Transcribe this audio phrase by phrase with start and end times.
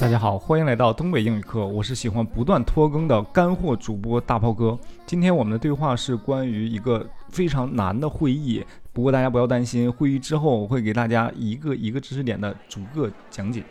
[0.00, 4.78] 大家好，欢迎来到东北英语课，我是喜欢不断拖更的干货主播大炮哥。
[5.06, 8.62] 今天我们的对话是关于一个非常难的会议，
[8.92, 13.62] 不过大家不要担心，会议之后我会给大家一个一个知识点的逐个讲解。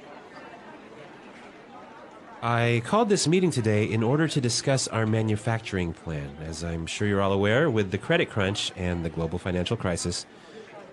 [2.41, 6.29] I called this meeting today in order to discuss our manufacturing plan.
[6.49, 10.25] As I'm sure you're all aware, with the credit crunch and the global financial crisis,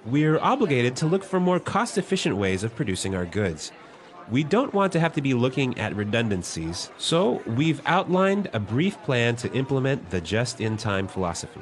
[0.04, 3.72] we're obligated to look for more cost efficient ways of producing our goods.
[4.31, 8.99] We don't want to have to be looking at redundancies, so we've outlined a brief
[9.03, 11.61] plan to implement the just in time philosophy.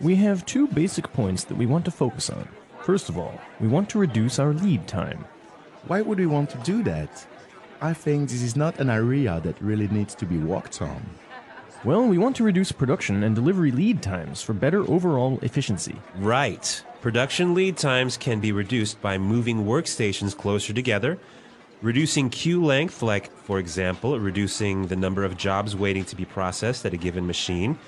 [0.00, 2.48] We have two basic points that we want to focus on.
[2.82, 5.24] First of all, we want to reduce our lead time.
[5.86, 7.24] Why would we want to do that?
[7.80, 11.00] I think this is not an area that really needs to be worked on.
[11.84, 15.94] Well, we want to reduce production and delivery lead times for better overall efficiency.
[16.16, 16.82] Right.
[17.00, 21.20] Production lead times can be reduced by moving workstations closer together,
[21.82, 26.84] reducing queue length, like, for example, reducing the number of jobs waiting to be processed
[26.84, 27.78] at a given machine,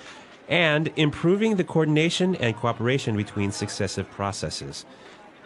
[0.48, 4.84] and improving the coordination and cooperation between successive processes.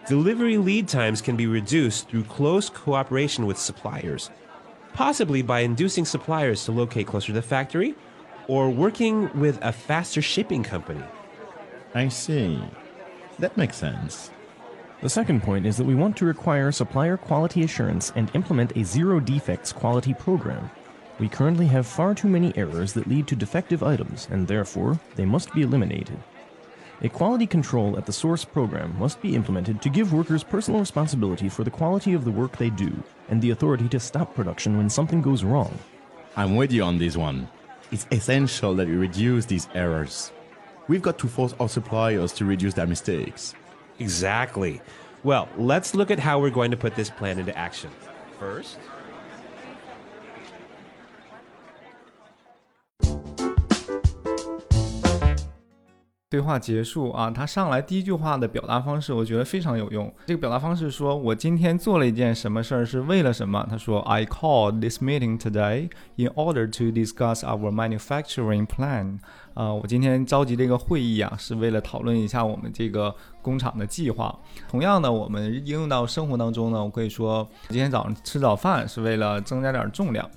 [0.07, 4.31] Delivery lead times can be reduced through close cooperation with suppliers,
[4.93, 7.95] possibly by inducing suppliers to locate closer to the factory
[8.49, 11.03] or working with a faster shipping company.
[11.95, 12.63] I see.
[13.39, 14.31] That makes sense.
[15.05, 18.85] The second point is that we want to require supplier quality assurance and implement a
[18.85, 20.71] zero defects quality program.
[21.19, 25.27] We currently have far too many errors that lead to defective items, and therefore, they
[25.27, 26.17] must be eliminated.
[27.03, 31.51] A quality control at the source program must be implemented to give workers personal responsibility
[31.51, 32.91] for the quality of the work they do
[33.29, 35.79] and the authority to stop production when something goes wrong.
[36.35, 37.47] I'm with you on this one.
[37.93, 40.33] It's essential that we reduce these errors.
[40.89, 43.55] We've got to force our suppliers to reduce their mistakes.
[43.99, 44.81] Exactly.
[45.23, 47.91] Well, let's look at how we're going to put this plan into action.
[48.39, 48.79] First,
[56.35, 60.13] 对话结束啊，他上来第一句话的表达方式，我觉得非常有用。
[60.27, 69.21] 这个表达方式说：“我今天做了一件什么事儿，是为了什么？”他说：“I called this meeting today in order to discuss our manufacturing plan。”
[69.55, 74.37] 啊，我今天召集这个会议啊，是为了讨论一下我们这个工厂的计划。
[74.69, 80.29] 同样的，我们应用到生活当中呢，我可以说今天早上吃早饭是为了增加点重量。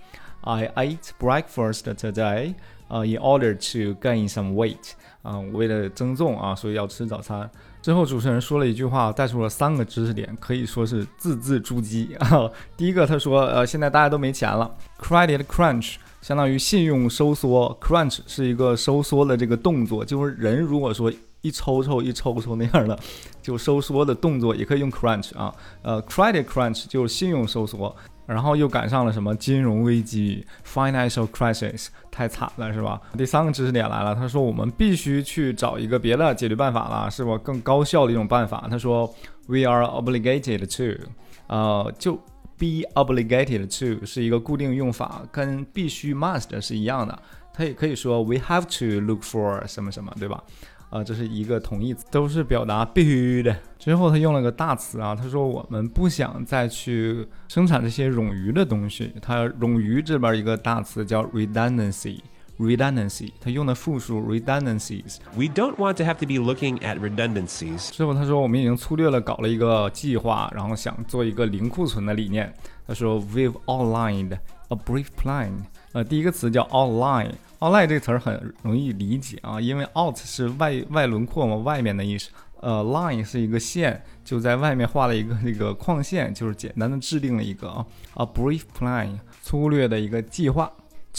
[0.41, 2.53] I ate breakfast today,
[2.87, 4.91] 呃 in order to gain some weight.
[5.21, 7.49] 啊，为了增重啊，所以要吃早餐。
[7.81, 12.49] 之后主持人说了一句话，带出了三个知识点，可以说是字字珠玑啊。
[12.77, 21.11] 第一个，他说，呃，现在大家都没钱了，credit crunch 相当于信用收缩，crunch 是一个收缩的这个动作，就是人如果说
[21.41, 22.97] 一抽抽一抽抽那样的，
[23.41, 25.53] 就收缩的动作，也可以用 crunch 啊。
[25.81, 27.93] 呃，credit crunch 就是信用收缩。
[28.27, 33.01] 然后又赶上了什么金融危机 （financial crisis），太惨了，是吧？
[33.17, 37.37] 第三个知识点来了，他说我们必须去找一个别的解决办法了，是吧？
[37.39, 38.67] 更高效的一种办法。
[38.69, 39.07] 他说
[39.47, 41.09] ，we are obligated to，
[41.47, 42.15] 呃，就
[42.57, 47.17] be obligated to 是一个固定用法，跟必须 must 是一样的。
[47.53, 50.43] 他也可以说 we have to look for 什么什么，对吧？
[50.89, 53.55] 啊，这是一个同义词，都是表达必须的。
[53.77, 59.13] 之后他用了个大词啊，他说我们不想再去生产这些冗余的东西。
[59.21, 62.19] 他冗余这边一个大词叫 redundancy
[62.57, 65.17] redundancy，redundancy，他用的复数 redundancies。
[65.35, 67.91] We don't want to have to be looking at redundancies。
[67.91, 72.53] 之后他说我们已经粗略了搞了一个计划，然后想做一个零库存的理念。
[72.87, 74.37] 他说 We've outlined
[74.69, 75.51] a brief plan。
[75.93, 77.31] 呃，第一个词叫 outline。
[77.59, 82.29] outline 这个词儿很容易理解啊，因为 out 是外外轮廓嘛，外面的意思。
[82.59, 87.85] 呃，line 是一个线，就在外面画了一个那个框线，就是简单的制定了一个啊
[88.15, 89.09] ，a brief plan，
[89.43, 90.71] 粗略的一个计划。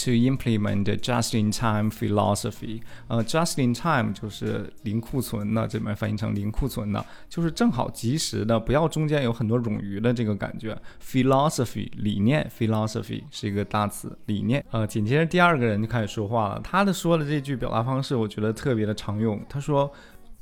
[0.05, 10.81] To implement just-in-time philosophy，呃，just-in-time 就是零库存的，这边翻译成零库存的，就是正好及时的，不要中间有很多冗余的这个感觉。
[11.03, 14.63] Philosophy 理念，philosophy 是一个大词，理念。
[14.71, 19.43] 呃，紧接着第二个人就开始说话了，他的说的这句表达方式，我觉得特别的常用。
[19.49, 19.91] 他说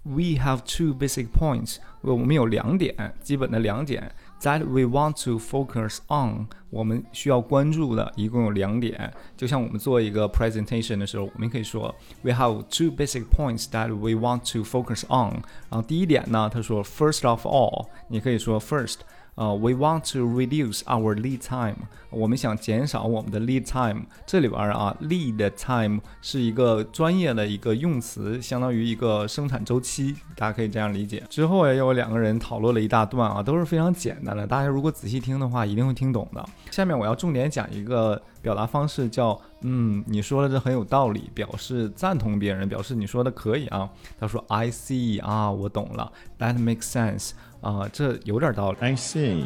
[0.04, 4.12] ：“We have two basic points，我们有两点，基本的两点。”
[4.43, 9.13] That we want to focus on，我们需要关注的一共有两点。
[9.37, 15.43] 就像我们做一个 presentation 的时候，我们可以说 we have two basic points that we want to focus on。
[15.71, 18.97] 然后第一点呢，他说 first of all，你可以说 first。
[19.38, 21.76] 呃，we want to reduce our lead time，
[22.10, 24.02] 我们想减少我们的 lead time。
[24.26, 31.22] 这里边啊，lead time 是一个专业的一个用词，相当于一个生产周期，大家可以这样理解。
[31.30, 36.44] 之后也有两个人讨论了一大段啊，都是非常简单的，大家如果仔细听的话，一定会听懂的。
[36.72, 43.88] 下面我要重点讲一个表达方式，叫嗯，你说的这很有道理，表示赞同别人，表示你说的可以啊。
[44.20, 47.32] 他说 I see 啊，我懂了，That makes sense
[47.62, 48.78] 啊，这有点道理。
[48.80, 49.46] I see.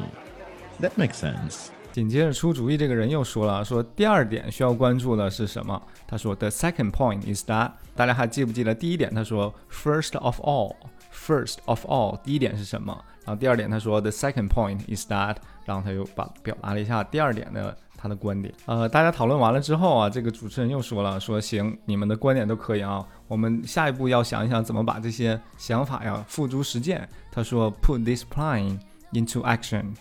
[0.80, 1.68] That makes sense.
[1.92, 5.82] 紧接着出主意这个人又说了，说第二点需要关注的是什么？
[6.08, 9.14] 他说 The second point is that，大家还记不记得第一点？
[9.14, 13.04] 他说 First of all，First of all，第一点是什么？
[13.26, 15.36] 然后第二点他说 The second point is that，
[15.66, 18.54] 然后他又把表达了一下第二点的他的观点。
[18.66, 27.08] 呃，大家讨论完了之后啊，这个主持人又说了，说行，你们的观点都可以啊，我们下一步要想一想怎么把这些想法呀付诸实践。
[27.32, 28.80] 他说 Put this plan
[29.14, 29.94] into action。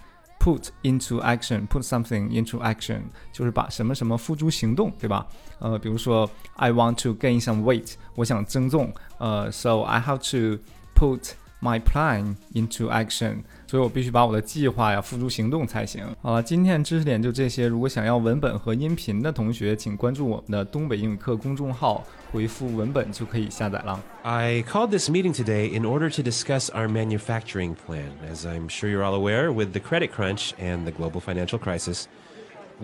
[0.43, 5.27] put into action, put something into action，就是把什么什么付诸行动，对吧？
[5.59, 10.63] 呃，比如说，I want to gain some weight，我想增重，呃，so I have to
[10.97, 16.06] put my plan into action，所以我必须把我的计划呀付诸行动才行。
[16.22, 17.68] 好了，今天的知识点就这些。
[17.68, 24.00] 如果想要文本和音频的同学，请关注我们的东北英语课公众号，回复文本就可以下载了。
[24.22, 28.12] I called this meeting today in order to discuss our manufacturing plan.
[28.32, 32.04] As I'm sure you're all aware, with the credit crunch and the global financial crisis,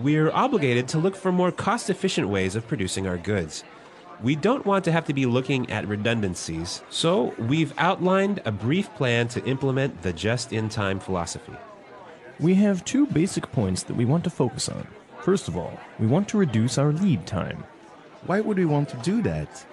[0.02, 3.62] we're obligated to look for more cost efficient ways of producing our goods.
[4.23, 8.91] We don't want to have to be looking at redundancies, so we've outlined a brief
[8.95, 11.53] plan to implement the just in time philosophy.
[12.39, 14.87] We have two basic points that we want to focus on.
[15.21, 17.63] First of all, we want to reduce our lead time.
[18.25, 19.63] Why would we want to do that?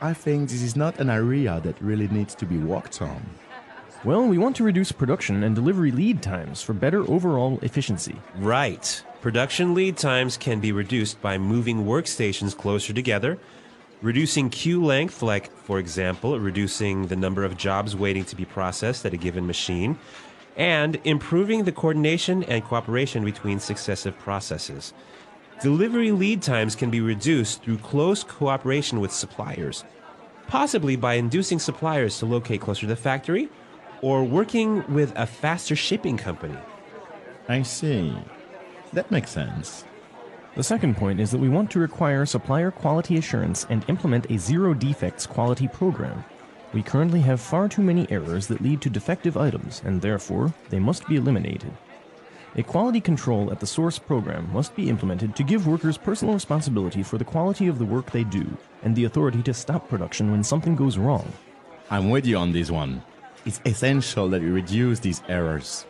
[0.00, 3.20] I think this is not an area that really needs to be worked on.
[4.04, 8.14] Well, we want to reduce production and delivery lead times for better overall efficiency.
[8.36, 9.02] Right.
[9.20, 13.40] Production lead times can be reduced by moving workstations closer together,
[14.00, 19.04] reducing queue length, like, for example, reducing the number of jobs waiting to be processed
[19.04, 19.98] at a given machine,
[20.56, 24.92] and improving the coordination and cooperation between successive processes.
[25.62, 29.84] Delivery lead times can be reduced through close cooperation with suppliers,
[30.46, 33.48] possibly by inducing suppliers to locate closer to the factory
[34.02, 36.56] or working with a faster shipping company.
[37.48, 38.16] I see.
[38.92, 39.84] That makes sense.
[40.54, 44.38] The second point is that we want to require supplier quality assurance and implement a
[44.38, 46.24] zero defects quality program.
[46.72, 50.78] We currently have far too many errors that lead to defective items, and therefore, they
[50.78, 51.72] must be eliminated.
[52.56, 57.02] A quality control at the source program must be implemented to give workers personal responsibility
[57.02, 58.44] for the quality of the work they do
[58.82, 61.30] and the authority to stop production when something goes wrong.
[61.90, 63.02] I'm with you on this one.
[63.46, 65.86] It's essential that we reduce these errors.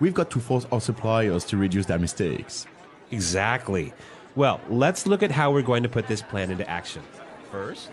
[0.00, 2.66] We've got to force our suppliers to reduce their mistakes.
[3.10, 3.92] Exactly.
[4.34, 7.02] Well, let's look at how we're going to put this plan into action.
[7.50, 7.90] First,